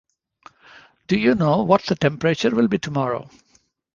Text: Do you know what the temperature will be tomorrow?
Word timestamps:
Do 1.05 1.15
you 1.15 1.35
know 1.35 1.61
what 1.61 1.83
the 1.83 1.95
temperature 1.95 2.49
will 2.49 2.67
be 2.67 2.79
tomorrow? 2.79 3.29